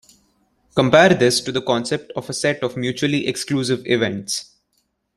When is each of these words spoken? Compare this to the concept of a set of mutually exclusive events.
Compare 0.73 1.13
this 1.13 1.41
to 1.41 1.51
the 1.51 1.61
concept 1.61 2.11
of 2.15 2.27
a 2.27 2.33
set 2.33 2.63
of 2.63 2.75
mutually 2.75 3.27
exclusive 3.27 3.85
events. 3.85 4.55